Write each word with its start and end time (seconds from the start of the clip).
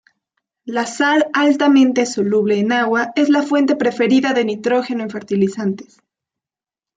La 0.65 0.87
sal 0.87 1.27
altamente 1.31 2.07
soluble 2.07 2.57
en 2.57 2.71
agua 2.71 3.11
es 3.15 3.29
la 3.29 3.43
fuente 3.43 3.75
preferida 3.75 4.33
de 4.33 4.45
nitrógeno 4.45 5.03
en 5.03 5.11
fertilizantes. 5.11 6.01